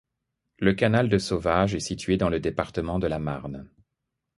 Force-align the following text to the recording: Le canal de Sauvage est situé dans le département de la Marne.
Le 0.57 0.73
canal 0.73 1.09
de 1.09 1.19
Sauvage 1.19 1.75
est 1.75 1.79
situé 1.79 2.17
dans 2.17 2.29
le 2.29 2.39
département 2.39 2.97
de 2.97 3.05
la 3.05 3.19
Marne. 3.19 3.69